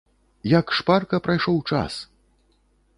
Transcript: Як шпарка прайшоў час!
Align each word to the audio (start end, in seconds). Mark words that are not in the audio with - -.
Як 0.59 0.73
шпарка 0.79 1.21
прайшоў 1.29 1.63
час! 1.69 1.93